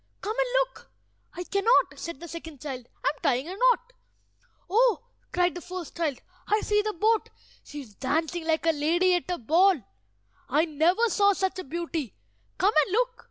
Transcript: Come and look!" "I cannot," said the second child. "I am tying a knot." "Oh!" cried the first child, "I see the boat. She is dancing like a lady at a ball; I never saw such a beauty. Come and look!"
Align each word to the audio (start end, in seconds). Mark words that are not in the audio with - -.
Come 0.21 0.35
and 0.39 0.47
look!" 0.53 0.89
"I 1.35 1.43
cannot," 1.43 1.99
said 1.99 2.19
the 2.19 2.27
second 2.27 2.59
child. 2.59 2.87
"I 3.05 3.09
am 3.09 3.21
tying 3.21 3.47
a 3.47 3.55
knot." 3.55 3.93
"Oh!" 4.67 5.03
cried 5.31 5.53
the 5.53 5.61
first 5.61 5.95
child, 5.95 6.19
"I 6.47 6.61
see 6.61 6.81
the 6.81 6.93
boat. 6.93 7.29
She 7.63 7.81
is 7.81 7.93
dancing 7.93 8.43
like 8.47 8.65
a 8.65 8.71
lady 8.71 9.13
at 9.13 9.29
a 9.29 9.37
ball; 9.37 9.79
I 10.49 10.65
never 10.65 11.07
saw 11.07 11.33
such 11.33 11.59
a 11.59 11.63
beauty. 11.63 12.15
Come 12.57 12.73
and 12.83 12.91
look!" 12.93 13.09